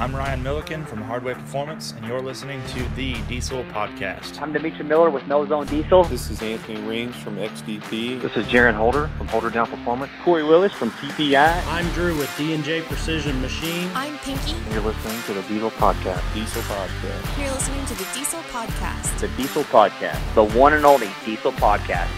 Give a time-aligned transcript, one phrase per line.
[0.00, 4.40] I'm Ryan Milliken from Hardway Performance, and you're listening to the Diesel Podcast.
[4.40, 6.04] I'm Demetri Miller with No Zone Diesel.
[6.04, 8.18] This is Anthony Range from XDP.
[8.18, 10.10] This is Jaron Holder from Holder Down Performance.
[10.24, 11.66] Corey Willis from TPI.
[11.66, 13.90] I'm Drew with D&J Precision Machine.
[13.94, 14.52] I'm Pinky.
[14.52, 16.22] And you're listening to the Diesel Podcast.
[16.32, 17.38] Diesel Podcast.
[17.38, 19.18] You're listening to the Diesel Podcast.
[19.20, 20.34] The Diesel Podcast.
[20.34, 22.08] The one and only Diesel Podcast.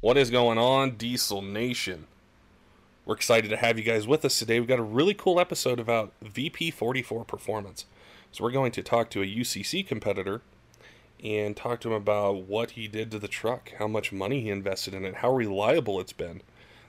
[0.00, 2.08] What is going on, Diesel Nation?
[3.06, 4.60] We're excited to have you guys with us today.
[4.60, 7.86] We've got a really cool episode about VP44 performance.
[8.30, 10.42] So, we're going to talk to a UCC competitor
[11.24, 14.50] and talk to him about what he did to the truck, how much money he
[14.50, 16.42] invested in it, how reliable it's been,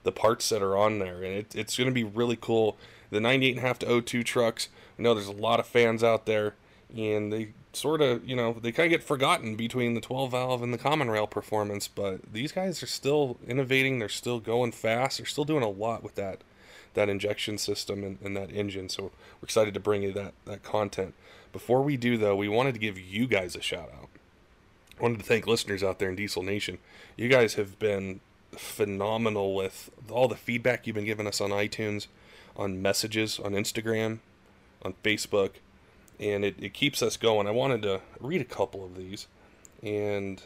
[0.03, 1.23] the parts that are on there.
[1.23, 2.77] And it, it's going to be really cool.
[3.09, 4.67] The 98.5 to 02 trucks,
[4.99, 6.55] I know there's a lot of fans out there,
[6.95, 10.61] and they sort of, you know, they kind of get forgotten between the 12 valve
[10.61, 15.17] and the common rail performance, but these guys are still innovating, they're still going fast,
[15.17, 16.41] they're still doing a lot with that
[16.93, 18.89] that injection system and, and that engine.
[18.89, 21.13] So we're excited to bring you that, that content.
[21.53, 24.09] Before we do though, we wanted to give you guys a shout out.
[24.99, 26.79] I wanted to thank listeners out there in Diesel Nation.
[27.15, 28.19] You guys have been
[28.51, 32.07] phenomenal with all the feedback you've been giving us on iTunes,
[32.57, 34.19] on messages, on Instagram,
[34.83, 35.51] on Facebook
[36.21, 37.47] and it, it keeps us going.
[37.47, 39.27] I wanted to read a couple of these,
[39.81, 40.41] and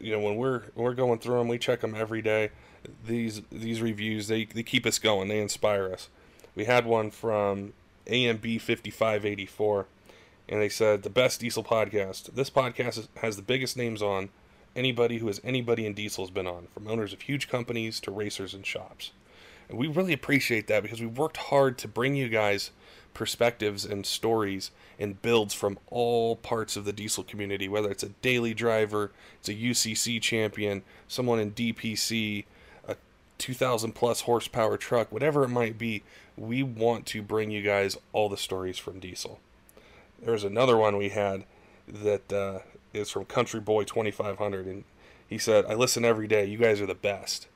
[0.00, 2.50] you know when we're we're going through them, we check them every day.
[3.06, 5.28] These these reviews they, they keep us going.
[5.28, 6.08] They inspire us.
[6.54, 7.72] We had one from
[8.06, 9.86] AMB fifty five eighty four,
[10.48, 12.34] and they said the best diesel podcast.
[12.34, 14.30] This podcast has the biggest names on
[14.74, 18.10] anybody who has anybody in diesel has been on, from owners of huge companies to
[18.10, 19.12] racers and shops.
[19.68, 22.70] And we really appreciate that because we worked hard to bring you guys
[23.14, 28.10] perspectives and stories and builds from all parts of the diesel community, whether it's a
[28.22, 32.44] daily driver, it's a UCC champion, someone in DPC,
[32.86, 32.96] a
[33.38, 36.02] 2000 plus horsepower truck, whatever it might be.
[36.36, 39.40] We want to bring you guys all the stories from diesel.
[40.22, 41.44] There's another one we had
[41.86, 42.60] that uh,
[42.92, 44.84] is from Country Boy 2500, and
[45.28, 46.44] he said, I listen every day.
[46.46, 47.46] You guys are the best.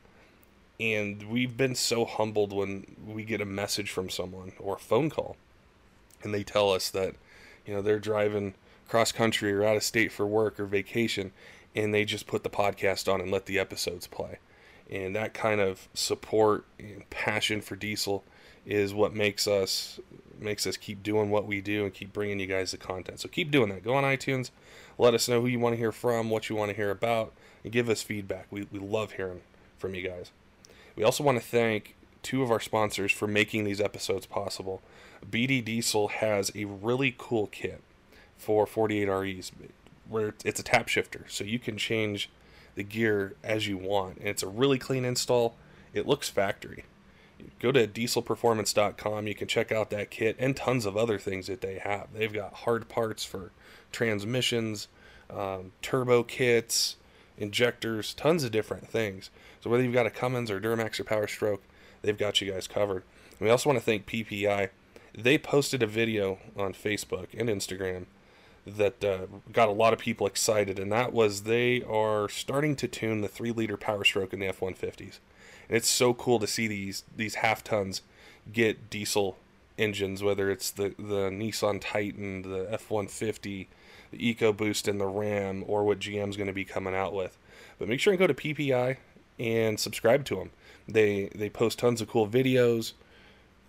[0.82, 5.10] And we've been so humbled when we get a message from someone or a phone
[5.10, 5.36] call
[6.24, 7.14] and they tell us that
[7.64, 8.54] you know they're driving
[8.88, 11.30] cross country or out of state for work or vacation
[11.76, 14.38] and they just put the podcast on and let the episodes play.
[14.90, 18.24] And that kind of support and passion for diesel
[18.66, 20.00] is what makes us
[20.36, 23.20] makes us keep doing what we do and keep bringing you guys the content.
[23.20, 23.84] So keep doing that.
[23.84, 24.50] Go on itunes
[24.98, 27.32] let us know who you want to hear from what you want to hear about
[27.64, 28.46] and give us feedback.
[28.50, 29.42] We, we love hearing
[29.78, 30.30] from you guys
[30.96, 34.82] we also want to thank two of our sponsors for making these episodes possible
[35.28, 37.82] BD Diesel has a really cool kit
[38.36, 39.52] for 48REs
[40.08, 42.28] where it's a tap shifter, so you can change
[42.74, 44.18] the gear as you want.
[44.18, 45.54] And it's a really clean install.
[45.94, 46.84] It looks factory.
[47.60, 49.26] Go to dieselperformance.com.
[49.26, 52.08] You can check out that kit and tons of other things that they have.
[52.12, 53.52] They've got hard parts for
[53.90, 54.88] transmissions,
[55.30, 56.96] um, turbo kits,
[57.36, 59.30] injectors, tons of different things.
[59.62, 61.62] So whether you've got a Cummins or Duramax or Power Stroke,
[62.02, 63.04] they've got you guys covered.
[63.38, 64.70] And we also want to thank PPEI
[65.16, 68.06] they posted a video on Facebook and Instagram
[68.66, 72.88] that uh, got a lot of people excited, and that was they are starting to
[72.88, 75.18] tune the three liter Power Stroke in the F 150s.
[75.68, 78.02] And it's so cool to see these these half tons
[78.52, 79.36] get diesel
[79.78, 83.68] engines, whether it's the, the Nissan Titan, the F 150,
[84.12, 87.36] the EcoBoost, and the Ram, or what GM's going to be coming out with.
[87.78, 88.98] But make sure and go to PPEI
[89.38, 90.50] and subscribe to them.
[90.88, 92.92] They they post tons of cool videos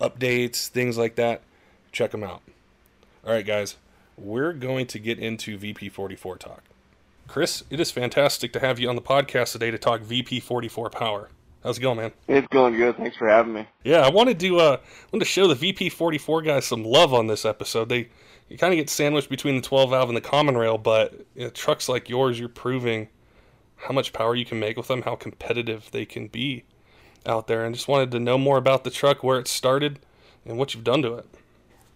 [0.03, 1.41] updates, things like that,
[1.91, 2.41] check them out.
[3.25, 3.77] All right, guys,
[4.17, 6.63] we're going to get into VP44 talk.
[7.27, 11.29] Chris, it is fantastic to have you on the podcast today to talk VP44 power.
[11.63, 12.11] How's it going, man?
[12.27, 12.97] It's going good.
[12.97, 13.65] Thanks for having me.
[13.85, 14.77] Yeah, I wanted to uh,
[15.13, 17.87] wanted to show the VP44 guys some love on this episode.
[17.87, 18.09] They
[18.49, 21.45] you kind of get sandwiched between the 12 valve and the common rail, but you
[21.45, 23.07] know, trucks like yours, you're proving
[23.83, 26.63] how much power you can make with them, how competitive they can be
[27.25, 29.99] out there, and just wanted to know more about the truck, where it started,
[30.45, 31.27] and what you've done to it.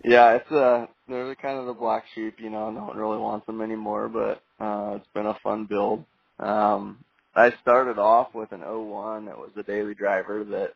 [0.03, 2.69] Yeah, it's uh they're kind of the black sheep, you know.
[2.69, 6.03] No one really wants them anymore, but uh, it's been a fun build.
[6.39, 7.03] Um,
[7.35, 10.73] I started off with an 01 that was a daily driver that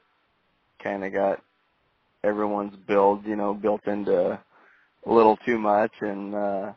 [0.81, 1.41] kind of got
[2.23, 4.39] everyone's build, you know, built into
[5.05, 6.71] a little too much, and uh,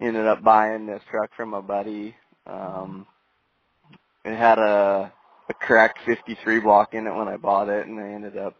[0.00, 2.14] ended up buying this truck from a buddy.
[2.46, 3.06] Um,
[4.24, 5.12] it had a
[5.48, 8.56] a cracked 53 block in it when I bought it, and I ended up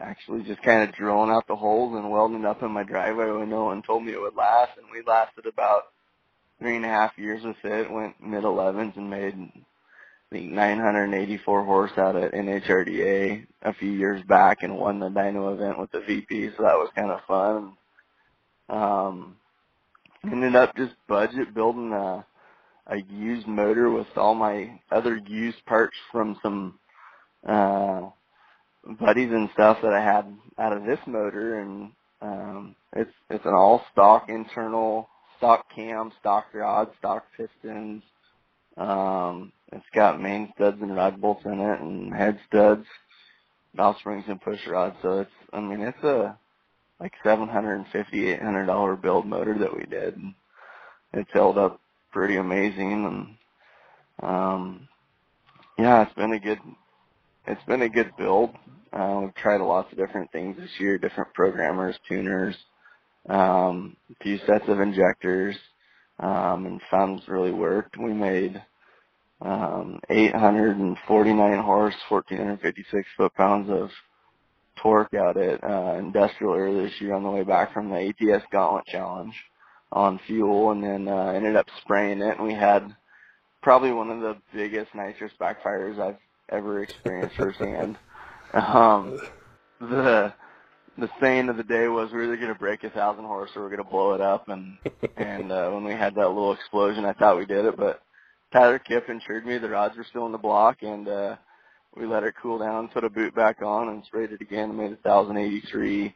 [0.00, 3.46] actually just kind of drilling out the holes and welding it up in my driveway
[3.46, 5.84] no one told me it would last, and we lasted about
[6.58, 7.90] three and a half years with it.
[7.90, 9.52] Went mid 11s and made
[10.32, 15.78] think 984 horse out at NHRDA a few years back and won the dyno event
[15.78, 17.76] with the VP, so that was kind of fun.
[18.68, 19.36] Um,
[20.24, 22.24] ended up just budget building a
[22.88, 26.78] a used motor with all my other used parts from some
[27.48, 28.08] uh
[29.00, 30.26] buddies and stuff that I had
[30.58, 35.08] out of this motor and um it's it's an all stock internal
[35.38, 38.02] stock cam, stock rod, stock pistons.
[38.76, 42.86] Um it's got main studs and rod bolts in it and head studs,
[43.74, 44.96] valve springs and push rods.
[45.02, 46.38] So it's I mean it's a
[47.00, 50.18] like seven hundred and fifty, eight hundred dollar build motor that we did.
[51.14, 51.81] It's held up
[52.12, 53.38] pretty amazing
[54.22, 54.88] and um
[55.78, 56.58] yeah, it's been a good
[57.46, 58.50] it's been a good build.
[58.92, 62.56] Uh, we've tried lots of different things this year, different programmers, tuners,
[63.28, 65.56] um, a few sets of injectors,
[66.20, 67.96] um, and found really worked.
[67.98, 68.62] We made
[69.40, 73.90] um, 849 horse, 1456 foot pounds of
[74.82, 78.44] torque out at uh, industrial earlier this year on the way back from the ATS
[78.52, 79.34] Gauntlet Challenge
[79.92, 82.38] on fuel, and then uh, ended up spraying it.
[82.38, 82.94] And we had
[83.62, 86.18] probably one of the biggest nitrous backfires I've
[86.50, 87.98] ever experienced firsthand.
[88.54, 89.18] Um,
[89.80, 90.34] the
[90.98, 93.50] the saying of the day was we are either going to break a thousand horse
[93.56, 94.48] or we're going to blow it up.
[94.48, 94.76] And
[95.16, 98.02] and uh, when we had that little explosion, I thought we did it, but
[98.52, 101.36] Tyler Kipp assured me the rods were still in the block, and uh,
[101.96, 104.68] we let it cool down, put a boot back on, and sprayed it again.
[104.68, 106.14] and made a thousand eighty three.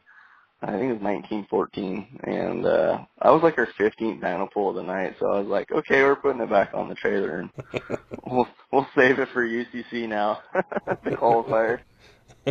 [0.61, 4.75] I think it was 1914, and uh, I was like our 15th dyno pull of
[4.75, 5.15] the night.
[5.19, 7.49] So I was like, okay, we're putting it back on the trailer, and
[8.25, 11.81] we'll we'll save it for UCC now, the qualifier.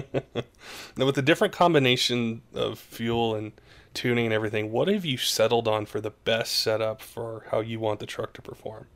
[0.97, 3.53] now, with the different combination of fuel and
[3.93, 7.81] tuning and everything, what have you settled on for the best setup for how you
[7.81, 8.87] want the truck to perform?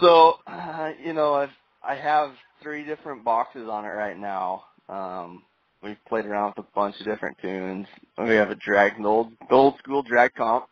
[0.00, 1.52] So, uh, you know, I've,
[1.82, 4.64] I have three different boxes on it right now.
[4.88, 5.44] Um,
[5.82, 7.86] we've played around with a bunch of different tunes.
[8.18, 10.66] We have a drag, the old, the old school drag comp.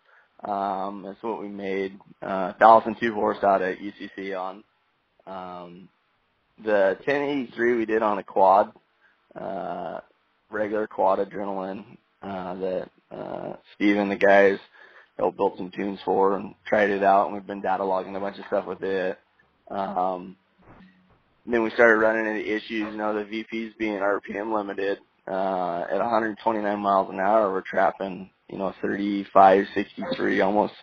[0.44, 4.64] Um, that's what we made, uh, 1002 horse out at UCC on.
[5.26, 5.88] Um,
[6.64, 8.72] the 1083 we did on a quad,
[9.38, 10.00] uh,
[10.50, 11.84] regular quad adrenaline,
[12.22, 14.58] uh, that, uh, Steve and the guys
[15.36, 18.38] build some tunes for and tried it out and we've been data logging a bunch
[18.38, 19.18] of stuff with it.
[19.70, 20.36] Um,
[21.54, 24.98] then we started running into issues, you know, the VPs being RPM limited,
[25.28, 30.74] uh, at 129 miles an hour, we're trapping, you know, 35, 63, almost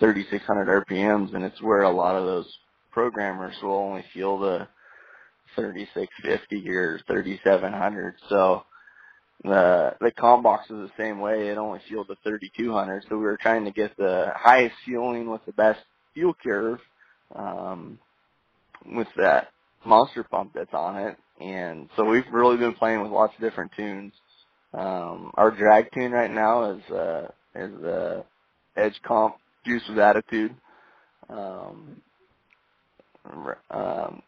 [0.00, 2.46] 3,600 RPMs, and it's where a lot of those
[2.92, 4.68] programmers will only feel the
[5.56, 8.14] 3650 or 3700.
[8.28, 8.64] So
[9.44, 11.48] the the comp box is the same way.
[11.48, 13.04] It only fueled the 3200.
[13.08, 15.80] So we were trying to get the highest fueling with the best
[16.14, 16.80] fuel curve
[17.34, 17.98] um,
[18.86, 19.48] with that
[19.86, 21.16] monster pump that's on it.
[21.40, 24.12] And so we've really been playing with lots of different tunes.
[24.74, 28.24] Um, our drag tune right now is uh, is the
[28.76, 30.54] Edge Comp Juice with Attitude.
[31.28, 32.00] Um,
[33.70, 34.22] um,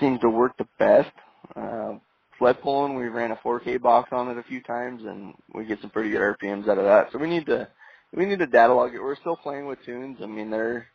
[0.00, 1.10] seems to work the best.
[1.54, 1.94] Uh,
[2.38, 5.80] sled pulling, we ran a 4K box on it a few times, and we get
[5.80, 7.08] some pretty good RPMs out of that.
[7.12, 7.68] So we need to
[8.14, 9.00] we need to data log it.
[9.00, 10.18] We're still playing with tunes.
[10.22, 10.86] I mean, they're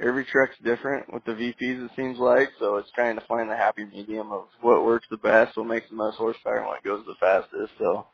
[0.00, 1.84] every truck's different with the VPs.
[1.84, 2.76] It seems like so.
[2.76, 5.96] It's trying to find the happy medium of what works the best, what makes the
[5.96, 7.72] most horsepower, and what goes the fastest.
[7.78, 8.06] So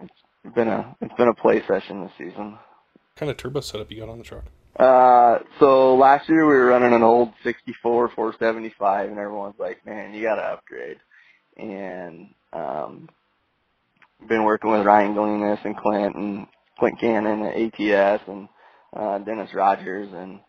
[0.00, 2.52] it's been a it's been a play session this season.
[2.52, 4.44] What kind of turbo setup you got on the truck?
[4.78, 10.14] Uh, so last year we were running an old 64 475, and everyone's like, "Man,
[10.14, 10.98] you got to upgrade."
[11.56, 13.08] And um,
[14.28, 16.46] been working with Ryan Galinas and Clint and
[16.78, 18.48] Clint Cannon at ATS and
[18.96, 20.40] uh, Dennis Rogers, and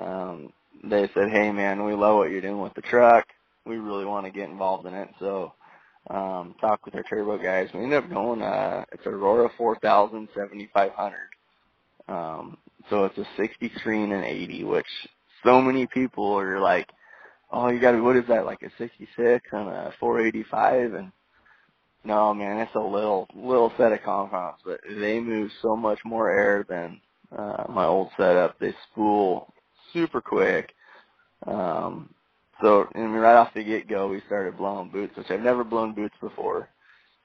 [0.00, 0.52] um,
[0.84, 3.26] they said, "Hey, man, we love what you're doing with the truck.
[3.66, 5.52] We really want to get involved in it." So
[6.08, 7.68] um, talked with our turbo guys.
[7.74, 8.42] We ended up going.
[8.42, 11.30] Uh, it's Aurora 4000 7500.
[12.08, 12.56] Um,
[12.88, 14.86] so it's a 60 screen and 80, which
[15.44, 16.88] so many people are like,
[17.52, 20.94] oh, you got to, what is that, like a 66 and a 485?
[20.94, 21.12] And
[22.04, 26.30] no, man, it's a little, little set of compounds, but they move so much more
[26.30, 27.00] air than
[27.36, 28.58] uh, my old setup.
[28.58, 29.52] They spool
[29.92, 30.72] super quick.
[31.46, 32.10] Um,
[32.62, 36.14] so, and right off the get-go, we started blowing boots, which I've never blown boots
[36.20, 36.68] before.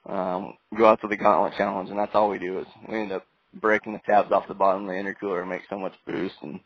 [0.06, 3.12] Um, go out to the Gauntlet Challenge, and that's all we do is we end
[3.12, 6.34] up breaking the tabs off the bottom of the intercooler and make so much boost
[6.42, 6.60] and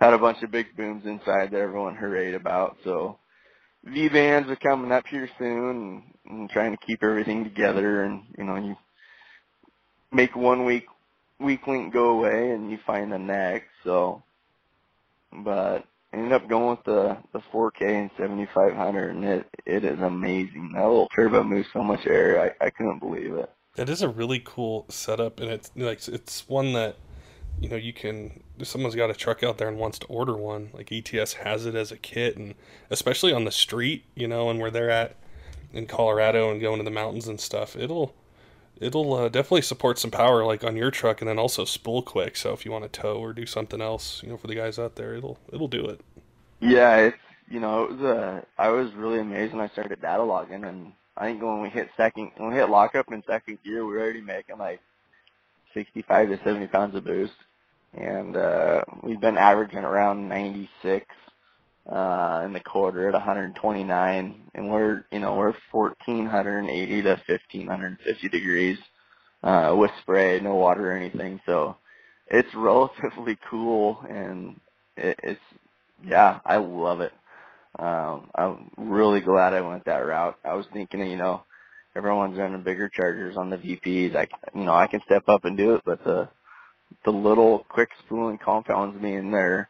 [0.00, 2.76] had a bunch of big booms inside that everyone hurried about.
[2.84, 3.18] So
[3.84, 8.22] V bands are coming up here soon and, and trying to keep everything together and
[8.36, 8.76] you know you
[10.12, 10.86] make one week
[11.38, 13.68] weak link go away and you find the next.
[13.84, 14.22] So
[15.32, 20.72] but ended up going with the the 4K and 7500, and it it is amazing.
[20.74, 22.54] That little turbo moves so much air.
[22.60, 23.50] I I couldn't believe it.
[23.76, 26.96] It is a really cool setup, and it's like it's one that
[27.60, 28.42] you know you can.
[28.58, 31.66] If someone's got a truck out there and wants to order one, like ATS has
[31.66, 32.54] it as a kit, and
[32.90, 35.16] especially on the street, you know, and where they're at
[35.72, 38.14] in Colorado and going to the mountains and stuff, it'll
[38.80, 42.36] it'll uh, definitely support some power like on your truck, and then also spool quick.
[42.36, 44.78] So if you want to tow or do something else, you know, for the guys
[44.78, 46.00] out there, it'll it'll do it.
[46.60, 47.16] Yeah, it's
[47.48, 48.46] you know it was a.
[48.58, 51.90] I was really amazed when I started data logging, and I think when we hit
[51.96, 54.80] second, when we hit lockup in second gear, we were already making like
[55.74, 57.34] 65 to 70 pounds of boost,
[57.94, 61.06] and uh, we've been averaging around 96
[61.88, 68.78] uh, in the quarter at 129, and we're you know we're 1480 to 1550 degrees
[69.42, 71.76] uh, with spray, no water or anything, so
[72.28, 74.60] it's relatively cool, and
[74.96, 75.40] it, it's
[76.06, 77.12] yeah, I love it.
[77.78, 80.36] Um, I'm really glad I went that route.
[80.44, 81.44] I was thinking, you know,
[81.96, 84.16] everyone's running bigger chargers on the VPs.
[84.16, 86.28] I, you know, I can step up and do it, but the
[87.04, 89.68] the little quick spooling compounds being there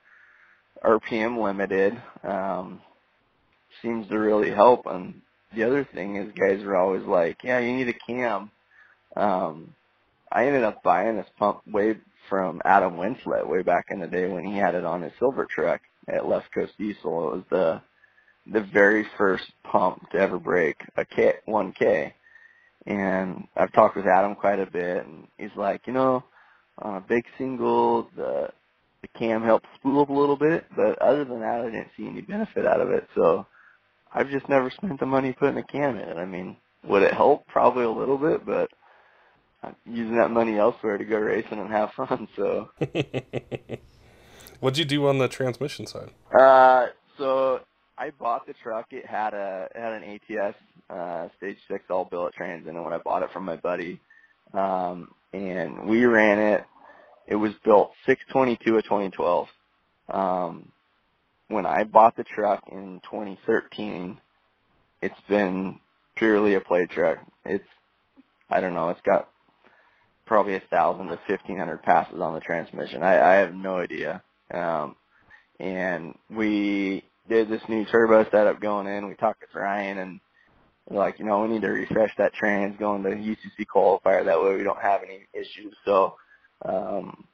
[0.85, 2.81] RPM limited um,
[3.83, 4.87] seems to really help.
[4.87, 5.23] And
[5.55, 8.51] the other thing is, guys are always like, "Yeah, you need a cam."
[9.17, 9.75] Um,
[10.33, 11.97] I ended up buying this pump way
[12.29, 15.47] from Adam Winslet way back in the day when he had it on his silver
[15.47, 17.33] truck at Left Coast Diesel.
[17.33, 17.83] It was the
[18.53, 22.15] the very first pump to ever break a K one K.
[22.87, 26.25] And I've talked with Adam quite a bit and he's like, you know,
[26.79, 28.49] on a big single the
[29.03, 32.07] the cam helps spool up a little bit, but other than that I didn't see
[32.07, 33.09] any benefit out of it.
[33.15, 33.47] So
[34.13, 36.17] I've just never spent the money putting a cam in it.
[36.17, 37.47] I mean, would it help?
[37.47, 38.71] Probably a little bit, but
[39.63, 42.71] I'm using that money elsewhere to go racing and have fun, so
[44.61, 46.11] What'd you do on the transmission side?
[46.39, 47.61] Uh, so
[47.97, 48.87] I bought the truck.
[48.91, 50.57] It had a it had an ATS
[50.91, 54.01] uh, stage six all billet trans in it when I bought it from my buddy,
[54.53, 56.65] um, and we ran it.
[57.31, 59.49] It was built 622 of 2012.
[60.11, 60.73] Um,
[61.49, 64.19] when I bought the truck in 2013,
[65.03, 65.81] it's been
[66.17, 67.19] purely a play truck.
[67.45, 67.65] It's
[68.51, 68.91] I don't know.
[68.91, 69.29] It's got
[70.27, 73.03] probably a thousand to fifteen hundred passes on the transmission.
[73.03, 74.23] I, I have no idea.
[74.53, 74.97] Um,
[75.61, 79.09] and we did this new turbo setup going in.
[79.09, 80.21] We talked with Ryan and
[80.91, 84.25] like, you know, we need to refresh that trans going to UCC qualifier.
[84.25, 85.75] That way we don't have any issues.
[85.85, 86.17] So,
[86.67, 87.25] um,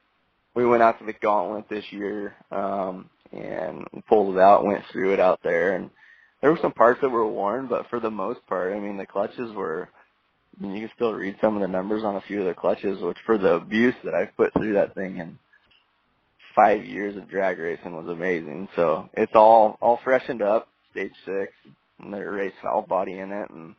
[0.54, 5.14] we went out to the gauntlet this year, um, and pulled it out, went through
[5.14, 5.90] it out there and
[6.42, 9.06] there were some parts that were worn, but for the most part, I mean, the
[9.06, 9.88] clutches were,
[10.58, 12.54] I mean, you can still read some of the numbers on a few of the
[12.54, 15.38] clutches, which for the abuse that I've put through that thing and
[16.56, 18.68] five years of drag racing was amazing.
[18.76, 21.52] So it's all all freshened up, stage six,
[22.00, 23.74] and the race valve body in it, and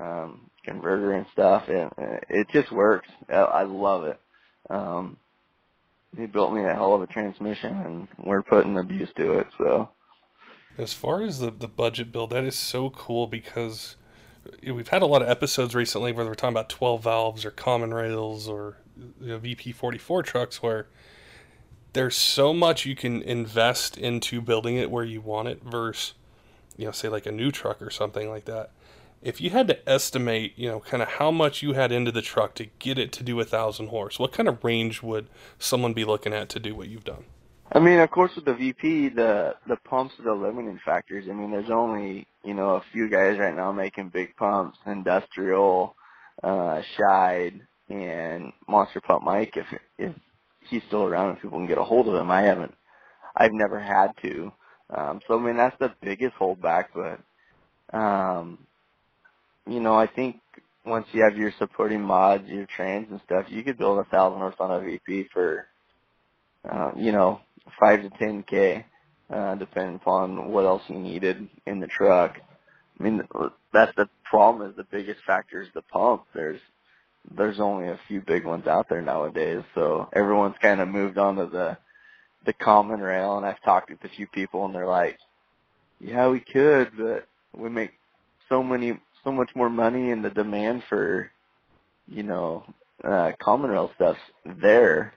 [0.00, 1.64] um, converter and stuff.
[1.68, 1.90] And
[2.30, 3.08] it just works.
[3.30, 4.20] I love it.
[4.70, 5.16] Um,
[6.16, 9.46] he built me a hell of a transmission, and we're putting abuse to it.
[9.58, 9.88] So
[10.78, 13.96] as far as the the budget build, that is so cool because
[14.62, 17.92] we've had a lot of episodes recently where we're talking about 12 valves or common
[17.92, 18.76] rails or
[19.20, 20.86] you know, VP44 trucks where
[21.92, 26.14] there's so much you can invest into building it where you want it versus
[26.76, 28.70] you know say like a new truck or something like that
[29.22, 32.22] if you had to estimate you know kind of how much you had into the
[32.22, 35.92] truck to get it to do a thousand horse what kind of range would someone
[35.92, 37.24] be looking at to do what you've done
[37.72, 41.24] I mean, of course, with the VP, the the pumps are the limiting factors.
[41.28, 45.96] I mean, there's only you know a few guys right now making big pumps, industrial,
[46.44, 46.80] uh,
[47.88, 49.56] and Monster Pump Mike.
[49.56, 49.66] If
[49.98, 50.14] if
[50.68, 52.30] he's still around and people can get a hold of him.
[52.30, 52.74] I haven't,
[53.36, 54.52] I've never had to.
[54.90, 58.58] Um, so I mean that's the biggest holdback, but um,
[59.66, 60.36] you know I think
[60.86, 64.38] once you have your supporting mods, your trans and stuff, you could build a thousand
[64.40, 65.66] horse on a VP for,
[66.70, 67.40] uh, you know,
[67.80, 68.86] five to ten k,
[69.34, 72.36] uh, depending upon what else you needed in the truck.
[73.00, 73.22] I mean,
[73.72, 74.70] that's the problem.
[74.70, 76.24] Is the biggest factor is the pump.
[76.34, 76.60] There's
[77.36, 79.62] there's only a few big ones out there nowadays.
[79.74, 81.78] So everyone's kind of moved on to the
[82.46, 85.18] the common rail, and I've talked with a few people, and they're like,
[86.00, 87.92] "Yeah, we could, but we make
[88.48, 91.30] so many, so much more money, and the demand for,
[92.06, 92.64] you know,
[93.04, 95.12] uh, common rail stuff's there."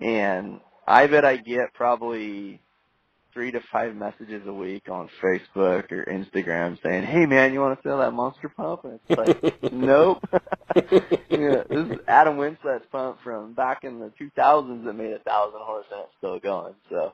[0.00, 2.60] And I bet I get probably
[3.32, 7.76] three to five messages a week on Facebook or Instagram saying, "Hey man, you want
[7.80, 10.24] to sell that monster pump?" And it's like, "Nope."
[10.76, 15.60] yeah, this is Adam Winslet's pump from back in the 2000s that made a thousand
[15.62, 16.74] horse and it's still going.
[16.90, 17.12] So,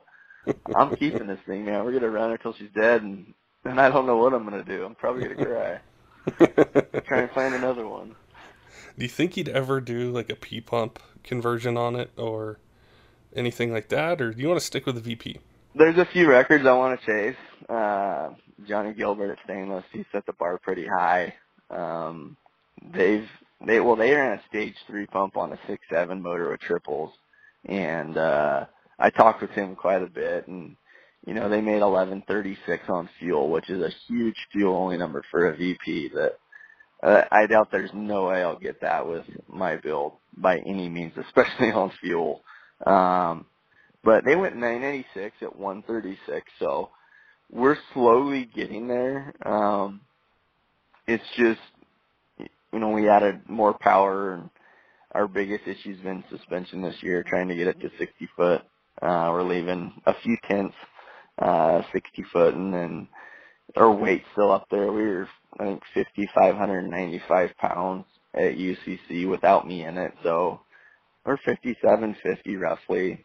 [0.75, 1.85] I'm keeping this thing, man.
[1.85, 3.33] We're gonna run her till she's dead, and
[3.64, 4.85] and I don't know what I'm gonna do.
[4.85, 5.80] I'm probably gonna cry.
[7.07, 8.15] Try and find another one.
[8.99, 12.59] Do you think he'd ever do like a P pump conversion on it or
[13.35, 15.39] anything like that, or do you want to stick with the VP?
[15.75, 17.37] There's a few records I want to chase.
[17.69, 18.31] Uh,
[18.67, 21.35] Johnny Gilbert at Stainless, he set the bar pretty high.
[21.71, 22.37] Um,
[22.93, 23.29] they've
[23.65, 27.12] they well they ran a stage three pump on a six seven motor with triples,
[27.65, 28.67] and uh,
[28.99, 30.77] I talked with him quite a bit, and
[31.31, 35.49] you know they made 1136 on fuel, which is a huge fuel only number for
[35.49, 36.11] a VP.
[36.15, 36.33] That
[37.03, 41.15] uh, I doubt there's no way I'll get that with my build by any means,
[41.29, 42.43] especially on fuel.
[42.87, 43.47] Um,
[44.05, 46.91] but they went 996 at 136, so
[47.53, 49.35] we're slowly getting there.
[49.47, 50.03] Um,
[51.07, 51.61] it's just,
[52.73, 54.51] you know, we added more power, and
[55.13, 58.63] our biggest issue's been suspension this year, trying to get it to 60 foot.
[59.03, 60.75] Uh, we're leaving a few tenths,
[61.41, 63.09] uh, 60 foot, and then
[63.77, 64.93] our weight's still up there.
[64.93, 65.29] We were,
[65.61, 68.05] I think, 5,595 pounds
[68.35, 70.61] at UCC without me in it, so
[71.27, 73.25] we're 5750 roughly.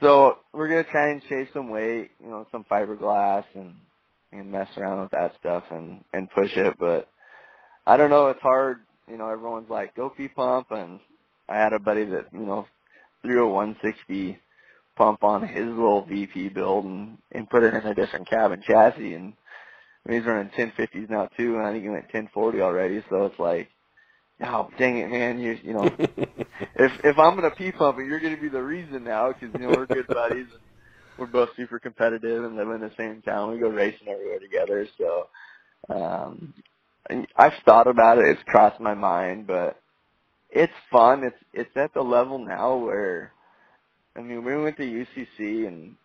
[0.00, 3.74] So we're gonna try and shave some weight, you know, some fiberglass and
[4.32, 6.74] and mess around with that stuff and and push it.
[6.78, 7.08] But
[7.86, 8.80] I don't know, it's hard.
[9.08, 11.00] You know, everyone's like, go P pump, and
[11.48, 12.66] I had a buddy that you know
[13.22, 14.38] threw a 160
[14.96, 19.14] pump on his little VP build and and put it in a different cabin chassis,
[19.14, 19.34] and
[20.04, 23.04] I mean, he's running 1050s now too, and I think he went 1040 already.
[23.08, 23.68] So it's like,
[24.44, 28.20] oh dang it, man, you you know, if if I'm gonna P pump it, you're
[28.20, 30.46] gonna be the reason now because you know we're good buddies.
[30.50, 30.60] And
[31.18, 33.52] we're both super competitive and live in the same town.
[33.52, 34.86] We go racing everywhere together.
[34.98, 35.28] So
[35.88, 36.54] um,
[37.36, 38.26] I've thought about it.
[38.26, 39.80] It's crossed my mind, but
[40.50, 41.24] it's fun.
[41.24, 43.32] It's it's at the level now where
[44.16, 45.96] I mean we went to UCC and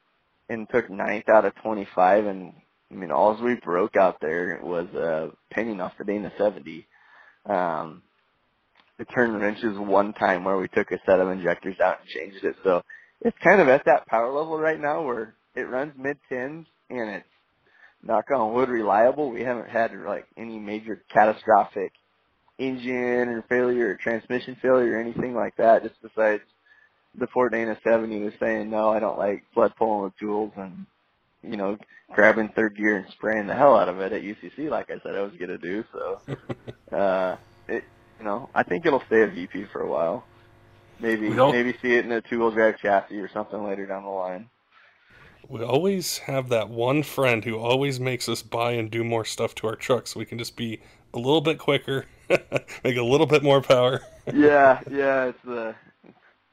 [0.50, 2.54] and took ninth out of 25, and
[2.92, 6.88] I mean all we broke out there was a penny off the Dana 70.
[7.46, 8.02] Um,
[8.98, 12.44] the turn wrenches one time where we took a set of injectors out and changed
[12.44, 12.56] it.
[12.64, 12.82] So
[13.22, 17.10] it's kind of at that power level right now where it runs mid tens and
[17.10, 17.26] it's
[18.04, 19.32] knock on wood reliable.
[19.32, 21.92] We haven't had like any major catastrophic
[22.58, 25.84] engine or failure or transmission failure or anything like that.
[25.84, 26.42] Just besides
[27.18, 30.86] the Ford Dana 70 was saying no, I don't like flood pulling with tools and
[31.44, 31.78] you know
[32.14, 35.16] grabbing third gear and spraying the hell out of it at UCC like I said
[35.16, 35.84] I was gonna do.
[35.92, 36.22] So
[36.96, 37.84] uh, it
[38.20, 40.24] you know I think it'll stay a VP for a while.
[41.00, 44.10] Maybe maybe see it in a two wheel drive chassis or something later down the
[44.10, 44.50] line.
[45.50, 49.56] We always have that one friend who always makes us buy and do more stuff
[49.56, 50.82] to our trucks so we can just be
[51.14, 54.02] a little bit quicker, make a little bit more power.
[54.34, 55.76] yeah, yeah, it's a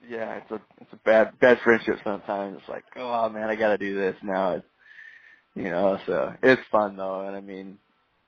[0.08, 2.58] yeah, it's a it's a bad bad friendship sometimes.
[2.58, 4.54] It's like, oh man, I got to do this now.
[4.54, 4.66] It's,
[5.54, 7.78] you know, so it's fun though, and I mean,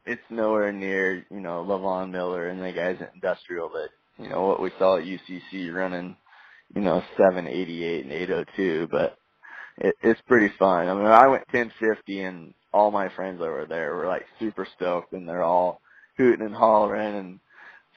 [0.06, 3.88] it's nowhere near you know Levon Miller and the guys at Industrial that
[4.22, 6.16] you know what we saw at UCC running,
[6.74, 9.18] you know, 788 and 802, but
[9.78, 10.88] it, it's pretty fun.
[10.88, 14.66] I mean, I went 1050 and all my friends that were there were like super
[14.76, 15.80] stoked and they're all
[16.16, 17.40] hooting and hollering and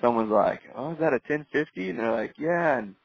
[0.02, 1.90] someone's like, oh, is that a 1050?
[1.90, 2.78] And they're like, yeah.
[2.80, 2.96] And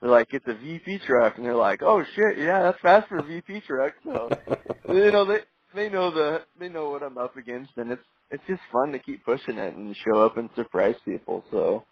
[0.00, 1.36] they're like, it's a VP truck.
[1.36, 3.94] And they're like, oh shit, yeah, that's fast for a VP truck.
[4.04, 4.28] So,
[4.88, 5.40] you know, they,
[5.74, 8.98] they know the, they know what I'm up against and it's, it's just fun to
[8.98, 11.44] keep pushing it and show up and surprise people.
[11.50, 11.84] So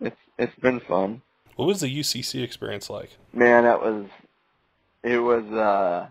[0.00, 1.22] it's, it's been fun.
[1.56, 3.10] What was the UCC experience like?
[3.34, 4.06] Man, that was
[5.02, 6.08] it was uh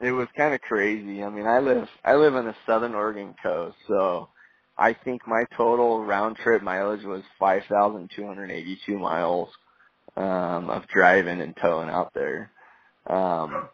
[0.00, 1.22] it was kind of crazy.
[1.22, 4.28] I mean, I live I live on the southern Oregon coast, so
[4.78, 9.48] I think my total round trip mileage was 5,282 miles
[10.16, 12.50] um of driving and towing out there.
[13.06, 13.68] Um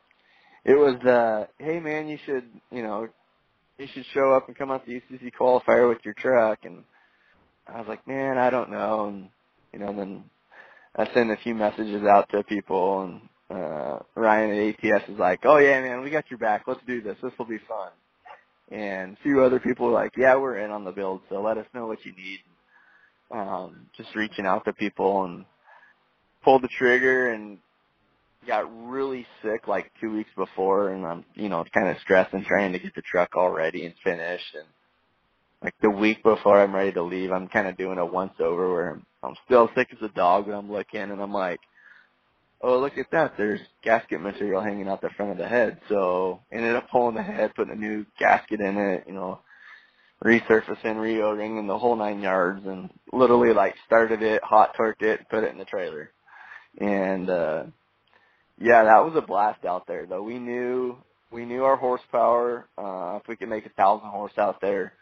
[0.64, 3.08] it was uh hey man, you should, you know,
[3.78, 6.84] you should show up and come out to UCC qualifier with your truck and
[7.66, 9.28] I was like, "Man, I don't know." And
[9.72, 10.24] you know, then
[10.96, 15.40] I send a few messages out to people, and uh, Ryan at ATS is like,
[15.44, 16.64] "Oh yeah, man, we got your back.
[16.66, 17.16] Let's do this.
[17.22, 17.90] This will be fun."
[18.72, 21.58] And a few other people were like, "Yeah, we're in on the build, so let
[21.58, 22.40] us know what you need."
[23.30, 25.44] Um, just reaching out to people and
[26.44, 27.58] pulled the trigger and
[28.46, 32.46] got really sick like two weeks before, and I'm you know kind of stressed and
[32.46, 34.66] trying to get the truck all ready and finished and
[35.64, 38.72] like the week before I'm ready to leave, I'm kind of doing a once over
[38.72, 41.60] where I'm, I'm still sick as a dog, but I'm looking and I'm like,
[42.62, 43.34] oh, look at that.
[43.38, 45.80] There's gasket material hanging out the front of the head.
[45.88, 49.40] So ended up pulling the head, putting a new gasket in it, you know,
[50.24, 55.44] resurfacing, re-O-ringing the whole nine yards and literally like started it, hot torqued it, put
[55.44, 56.10] it in the trailer.
[56.80, 57.64] And, uh,
[58.60, 60.22] yeah, that was a blast out there though.
[60.22, 60.98] We knew
[61.32, 62.68] we knew our horsepower.
[62.78, 64.94] Uh, if we could make a thousand horse out there,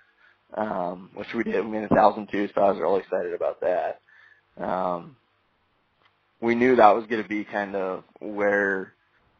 [0.56, 3.60] um, which we did, we made a thousand two, so I was really excited about
[3.62, 4.00] that.
[4.62, 5.16] Um,
[6.40, 8.94] we knew that was going to be kind of where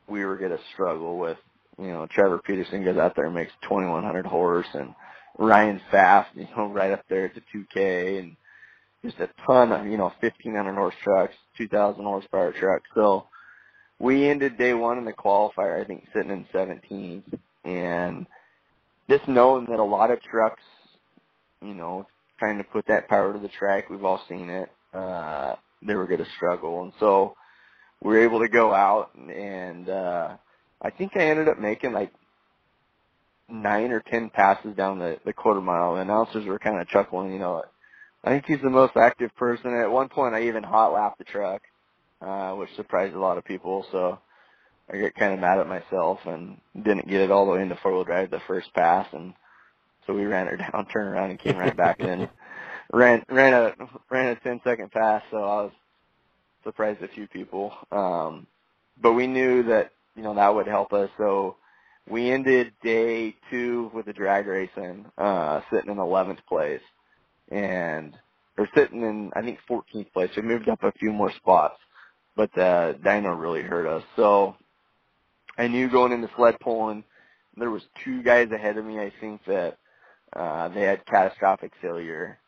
[0.08, 1.38] we were going to struggle with.
[1.78, 4.94] You know, Trevor Peterson goes out there and makes 2100 horse, and
[5.38, 8.36] Ryan Fast, you know, right up there at the 2K, and
[9.02, 12.88] just a ton of you know 1500 horse trucks, 2000 horsepower trucks.
[12.94, 13.26] So
[13.98, 18.26] we ended day one in the qualifier, I think, sitting in 17th, and
[19.08, 20.62] just knowing that a lot of trucks,
[21.62, 22.06] you know,
[22.38, 24.70] trying to put that power to the track, we've all seen it.
[24.92, 27.34] Uh, they were going to struggle, and so
[28.02, 30.36] we were able to go out and, uh,
[30.82, 32.12] I think I ended up making like
[33.50, 35.94] nine or ten passes down the, the quarter mile.
[35.94, 37.62] The announcers were kind of chuckling, you know.
[38.22, 39.74] I think he's the most active person.
[39.74, 41.62] At one point, I even hot lapped the truck,
[42.20, 43.84] uh, which surprised a lot of people.
[43.92, 44.18] So
[44.92, 47.78] I get kind of mad at myself and didn't get it all the way into
[47.82, 49.34] four wheel drive the first pass, and
[50.06, 52.28] so we ran her down, turned around, and came right back in.
[52.92, 53.72] Ran ran a
[54.10, 55.72] ran a ten second pass, so I was
[56.64, 57.72] surprised a few people.
[57.92, 58.46] Um,
[59.02, 61.10] but we knew that you know that would help us.
[61.18, 61.56] So
[62.10, 66.82] we ended day two with a drag racing, uh, sitting in 11th place,
[67.50, 68.14] and
[68.58, 70.30] or sitting in I think 14th place.
[70.36, 71.78] We moved up a few more spots,
[72.36, 74.04] but the dyno really hurt us.
[74.16, 74.56] So
[75.58, 77.04] I knew going into sled pulling,
[77.56, 78.98] there was two guys ahead of me.
[78.98, 79.78] I think that
[80.34, 82.38] uh, they had catastrophic failure,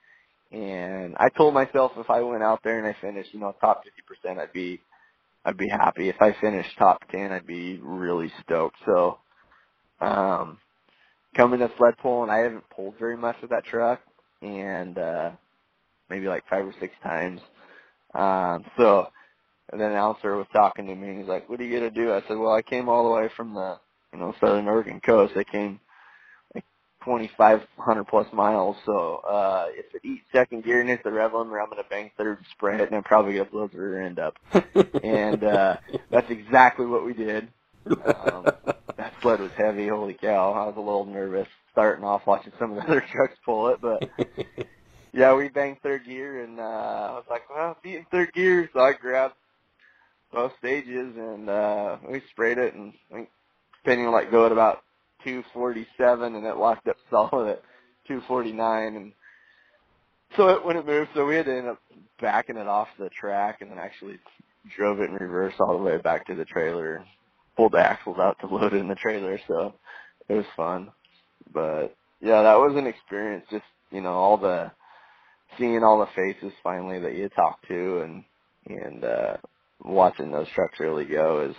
[0.53, 3.83] and I told myself if I went out there and I finished, you know, top
[4.27, 4.81] 50%, I'd be
[5.47, 6.11] I'd be happy.
[6.11, 8.77] If I finished top 10, I'd be really stoked.
[8.87, 9.19] So,
[10.01, 10.59] um,
[11.37, 14.01] coming to sled pulling, I haven't pulled very much with that truck
[14.43, 15.31] and, uh,
[16.11, 17.41] maybe like five or six times.
[18.15, 19.09] Um, so
[19.73, 22.13] the announcer was talking to me and he's like, what are you going to do?
[22.13, 23.79] I said, well, I came all the way from the,
[24.13, 25.35] you know, Southern Oregon coast.
[25.37, 25.81] I came
[27.05, 28.77] 2,500 plus miles.
[28.85, 31.89] So uh, if it eats second gear and hits the rev limiter, I'm going to
[31.89, 34.39] bang third and spray it, and I'm probably going to blow the rear end up.
[35.03, 35.77] and uh,
[36.11, 37.49] that's exactly what we did.
[37.87, 38.45] Um,
[38.97, 39.89] that sled was heavy.
[39.89, 40.53] Holy cow!
[40.53, 43.81] I was a little nervous starting off watching some of the other trucks pull it,
[43.81, 44.09] but
[45.13, 48.81] yeah, we banged third gear, and uh, I was like, well, beating third gear, so
[48.81, 49.35] I grabbed
[50.33, 53.29] both stages and uh, we sprayed it, and I think
[53.83, 54.83] depending on let go at about
[55.25, 57.63] 247 and it locked up solid at
[58.09, 59.13] 249 and
[60.37, 61.79] so it it moved so we had to end up
[62.21, 64.19] backing it off the track and then actually
[64.77, 67.05] drove it in reverse all the way back to the trailer.
[67.57, 69.75] Pulled the axles out to load it in the trailer so
[70.29, 70.91] it was fun.
[71.53, 74.71] But yeah that was an experience just you know all the
[75.59, 78.25] seeing all the faces finally that you talk to and
[78.67, 79.37] and uh
[79.85, 81.57] watching those trucks really go is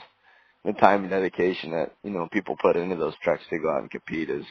[0.66, 3.82] the time and dedication that you know people put into those trucks to go out
[3.82, 4.46] and compete is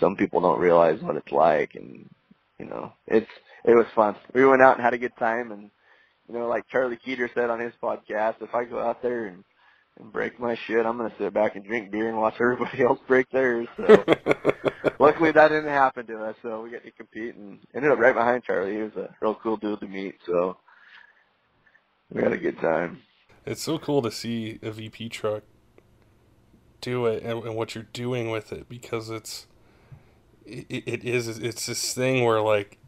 [0.00, 2.08] some people don't realize what it's like and
[2.58, 3.30] you know it's
[3.64, 4.14] it was fun.
[4.32, 5.70] We went out and had a good time and
[6.28, 9.44] you know like charlie keeter said on his podcast if i go out there and
[9.98, 12.82] and break my shit i'm going to sit back and drink beer and watch everybody
[12.82, 13.68] else break theirs.
[13.76, 13.84] So
[14.98, 18.14] luckily that didn't happen to us so we got to compete and ended up right
[18.14, 18.76] behind charlie.
[18.76, 20.56] He was a real cool dude to meet so
[22.12, 23.00] we had a good time
[23.46, 25.42] it's so cool to see a VP truck
[26.80, 29.46] do it and, and what you're doing with it because it's
[30.44, 32.78] it, it is it's this thing where like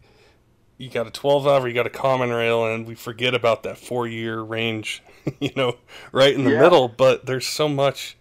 [0.76, 3.78] you got a 12 valve you got a common rail and we forget about that
[3.78, 5.02] four year range
[5.40, 5.76] you know
[6.12, 6.60] right in the yeah.
[6.60, 6.88] middle.
[6.88, 8.16] But there's so much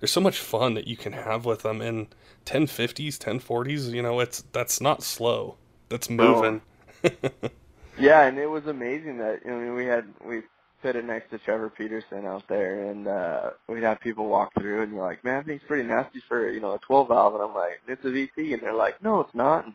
[0.00, 2.06] there's so much fun that you can have with them and
[2.46, 5.56] 1050s 1040s you know it's that's not slow.
[5.88, 6.62] That's moving.
[8.00, 10.42] Yeah and it was amazing that you know we had we
[10.84, 14.92] it next to Trevor Peterson out there, and uh, we'd have people walk through, and
[14.92, 17.42] you're like, man, I think it's pretty nasty for you know a 12 valve, and
[17.42, 19.64] I'm like, it's a VP, and they're like, no, it's not.
[19.64, 19.74] And,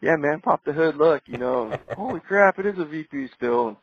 [0.00, 3.68] yeah, man, pop the hood, look, you know, holy crap, it is a VP still.
[3.68, 3.76] And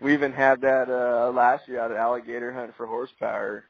[0.00, 3.64] we even had that uh, last year out at Alligator Hunt for horsepower.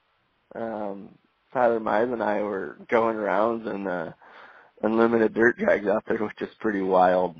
[0.54, 1.08] Um,
[1.52, 4.12] Tyler Mize and I were going around and uh,
[4.82, 7.36] unlimited dirt drags out there, which is pretty wild.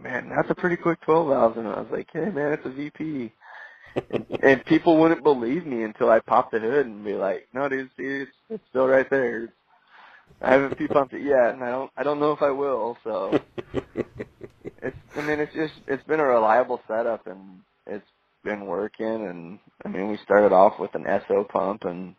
[0.00, 2.70] Man, that's a pretty quick 12 valve, and I was like, hey, man, it's a
[2.70, 3.32] VP
[4.42, 7.90] and, people wouldn't believe me until I popped the hood and be like, "No, dude,
[7.96, 9.52] see, it's, it's still right there."
[10.42, 11.90] I haven't pee pumped it yet, and I don't.
[11.96, 12.98] I don't know if I will.
[13.04, 13.38] So
[14.82, 14.96] it's.
[15.16, 15.74] I mean, it's just.
[15.86, 18.06] It's been a reliable setup, and it's
[18.44, 19.06] been working.
[19.06, 22.14] And I mean, we started off with an SO pump, and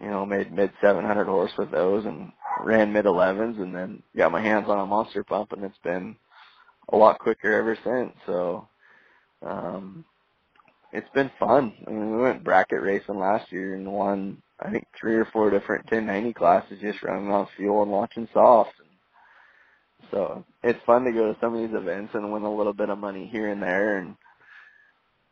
[0.00, 4.32] you know, made mid 700 horse with those, and ran mid 11s, and then got
[4.32, 6.16] my hands on a monster pump, and it's been
[6.90, 8.12] a lot quicker ever since.
[8.26, 8.68] So,
[9.44, 10.04] um,
[10.92, 11.72] it's been fun.
[11.86, 15.50] I mean, we went bracket racing last year and won I think three or four
[15.50, 18.70] different 1090 classes just running on fuel and launching soft.
[20.10, 22.90] So it's fun to go to some of these events and win a little bit
[22.90, 23.98] of money here and there.
[23.98, 24.16] And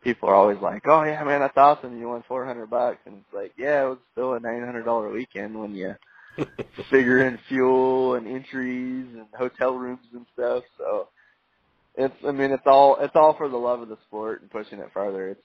[0.03, 1.99] people are always like, "Oh yeah, man, that's awesome!
[2.01, 5.75] You won 400 bucks." And it's like, yeah, it was still a $900 weekend when
[5.75, 5.94] you
[6.90, 10.64] figure in fuel and entries and hotel rooms and stuff.
[10.79, 11.09] So
[11.96, 14.79] it's I mean it's all it's all for the love of the sport and pushing
[14.79, 15.29] it farther.
[15.29, 15.42] It's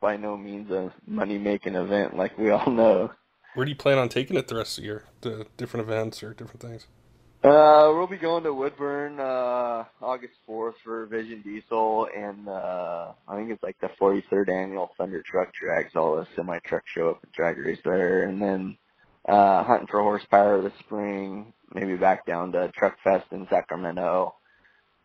[0.00, 3.10] by no means a money making event like we all know.
[3.54, 5.04] Where do you plan on taking it the rest of the year?
[5.22, 6.86] To different events or different things?
[7.42, 13.36] Uh, we'll be going to Woodburn uh August fourth for Vision Diesel, and uh I
[13.36, 15.86] think it's like the 43rd annual Thunder Truck Drag.
[15.92, 18.76] So all the semi truck show up and drag race there, and then
[19.28, 21.52] uh hunting for horsepower this spring.
[21.72, 24.34] Maybe back down to Truck Fest in Sacramento.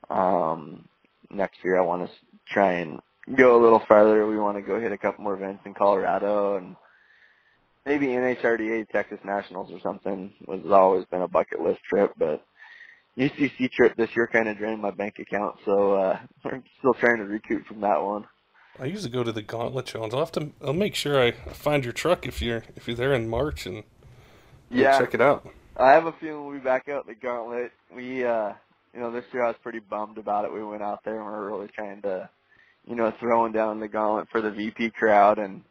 [0.09, 0.87] Um,
[1.29, 2.11] next year I want to
[2.51, 2.99] try and
[3.35, 4.25] go a little farther.
[4.27, 6.75] We want to go hit a couple more events in Colorado and
[7.85, 10.33] maybe NHRDA Texas Nationals or something.
[10.47, 12.45] Was always been a bucket list trip, but
[13.17, 17.17] UCC trip this year kind of drained my bank account, so uh, we're still trying
[17.17, 18.25] to recoup from that one.
[18.79, 20.13] I usually go to the Gauntlet Challenge.
[20.13, 20.49] I'll have to.
[20.65, 23.83] I'll make sure I find your truck if you're if you're there in March and
[24.71, 25.47] yeah, check it out.
[25.77, 27.71] I have a feeling we'll be back out the Gauntlet.
[27.95, 28.53] We, uh,
[28.93, 30.53] you know, this year I was pretty bummed about it.
[30.53, 32.29] We went out there and we are really trying to,
[32.87, 35.63] you know, throwing down the Gauntlet for the VP crowd and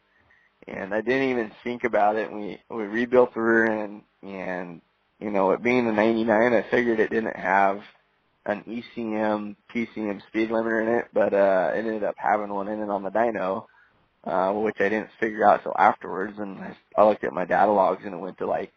[0.68, 2.32] and I didn't even think about it.
[2.32, 4.80] We we rebuilt the rear end, and
[5.18, 7.80] you know, it being the '99, I figured it didn't have
[8.46, 12.80] an ECM PCM speed limiter in it, but uh, it ended up having one in
[12.80, 13.66] it on the dyno,
[14.24, 16.34] uh, which I didn't figure out till afterwards.
[16.38, 18.72] And I, I looked at my data logs, and it went to like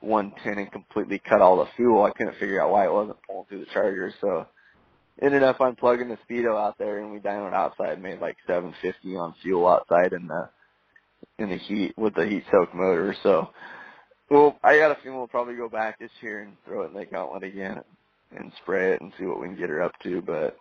[0.00, 2.04] 110 and completely cut all the fuel.
[2.04, 4.46] I couldn't figure out why it wasn't pulling through the charger, so
[5.20, 9.16] ended up unplugging the speedo out there, and we dynoed outside, and made like 750
[9.16, 10.48] on fuel outside in the
[11.38, 13.14] in the heat with the heat soaked motor.
[13.22, 13.50] So,
[14.30, 16.94] well, I got a feeling we'll probably go back this year and throw it in
[16.94, 17.80] the gauntlet again
[18.36, 20.22] and spray it and see what we can get her up to.
[20.22, 20.56] But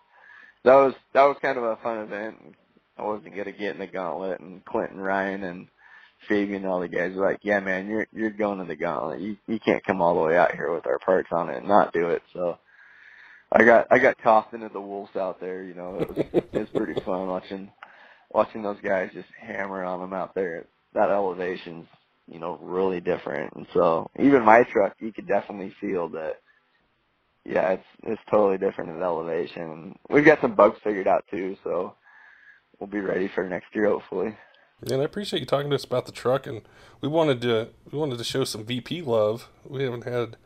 [0.64, 2.36] that was that was kind of a fun event.
[2.98, 5.68] I wasn't gonna get in the gauntlet, and Clinton Ryan and
[6.28, 9.22] Fabian and all the guys were like, "Yeah, man, you're you're going to the gauntlet.
[9.22, 11.68] You you can't come all the way out here with our parts on it and
[11.68, 12.58] not do it." So.
[13.52, 16.00] I got I got tossed into the wolves out there, you know.
[16.00, 17.72] It was it was pretty fun watching
[18.32, 20.66] watching those guys just hammer on them out there.
[20.94, 21.88] That elevation's,
[22.28, 23.54] you know, really different.
[23.56, 26.42] And so even my truck, you could definitely feel that.
[27.46, 29.98] Yeah, it's it's totally different at elevation.
[30.10, 31.96] We've got some bugs figured out too, so
[32.80, 34.38] we'll be ready for next year hopefully.
[34.82, 36.62] And I appreciate you talking to us about the truck, and
[37.02, 39.50] we wanted to we wanted to show some VP love.
[39.66, 40.38] We haven't had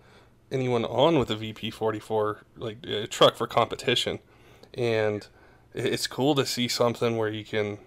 [0.54, 4.20] anyone on with a VP forty four like a truck for competition,
[4.74, 5.28] and
[5.74, 7.80] it's cool to see something where you can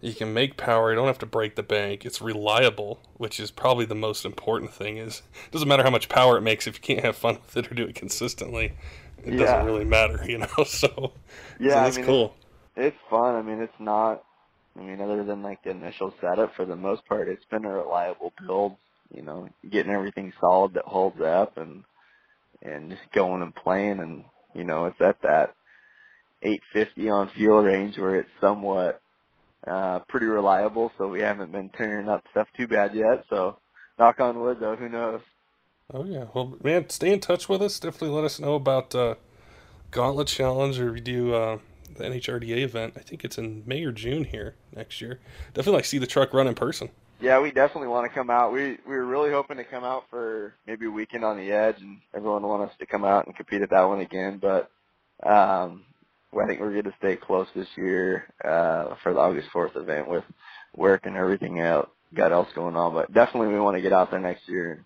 [0.00, 0.90] you can make power.
[0.90, 2.04] You don't have to break the bank.
[2.04, 4.98] It's reliable, which is probably the most important thing.
[4.98, 7.56] Is it doesn't matter how much power it makes if you can't have fun with
[7.56, 8.74] it or do it consistently.
[9.24, 9.40] It yeah.
[9.40, 10.46] doesn't really matter, you know.
[10.66, 11.12] So
[11.58, 12.36] yeah, so it's I mean, cool.
[12.76, 13.34] It's, it's fun.
[13.34, 14.22] I mean, it's not.
[14.78, 17.72] I mean, other than like the initial setup, for the most part, it's been a
[17.72, 18.76] reliable build.
[19.14, 21.84] You know, getting everything solid that holds up and
[22.62, 25.54] and just going and playing, and you know, it's at that
[26.42, 29.00] 850 on fuel range where it's somewhat
[29.66, 30.92] uh, pretty reliable.
[30.98, 33.24] So we haven't been tearing up stuff too bad yet.
[33.30, 33.58] So
[33.98, 35.20] knock on wood, though, who knows?
[35.92, 37.78] Oh yeah, well, man, stay in touch with us.
[37.78, 39.14] Definitely let us know about uh,
[39.92, 41.58] Gauntlet Challenge or we do uh,
[41.96, 42.94] the NHRDA event.
[42.96, 45.20] I think it's in May or June here next year.
[45.54, 46.90] Definitely like see the truck run in person.
[47.20, 48.52] Yeah, we definitely want to come out.
[48.52, 51.76] We we were really hoping to come out for maybe a weekend on the edge,
[51.80, 54.38] and everyone want us to come out and compete at that one again.
[54.40, 54.70] But
[55.26, 55.84] um,
[56.38, 60.08] I think we're going to stay close this year uh, for the August 4th event
[60.08, 60.24] with
[60.76, 62.92] work and everything else, got else going on.
[62.92, 64.84] But definitely we want to get out there next year and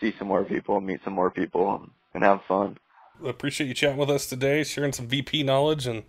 [0.00, 2.78] see some more people, meet some more people, and, have fun.
[3.24, 6.04] Appreciate you chatting with us today, sharing some VP knowledge, and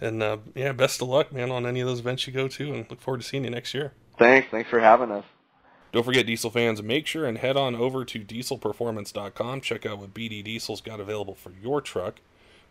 [0.00, 2.72] and uh, yeah, best of luck, man, on any of those events you go to,
[2.72, 3.92] and look forward to seeing you next year.
[4.18, 4.48] Thanks.
[4.50, 5.24] Thanks for having us.
[5.92, 9.60] Don't forget, diesel fans, make sure and head on over to dieselperformance.com.
[9.60, 12.20] Check out what BD Diesel's got available for your truck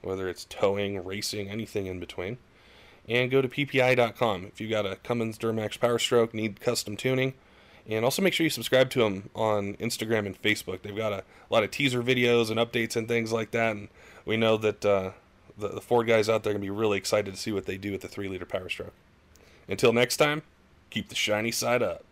[0.03, 2.37] whether it's towing, racing, anything in between.
[3.07, 7.33] And go to ppei.com if you've got a Cummins Duramax Power Stroke, need custom tuning.
[7.87, 10.83] And also make sure you subscribe to them on Instagram and Facebook.
[10.83, 13.75] They've got a, a lot of teaser videos and updates and things like that.
[13.75, 13.89] And
[14.25, 15.11] we know that uh,
[15.57, 17.65] the, the Ford guys out there are going to be really excited to see what
[17.65, 18.93] they do with the 3 liter Power Stroke.
[19.67, 20.43] Until next time,
[20.93, 22.05] keep the shiny side up.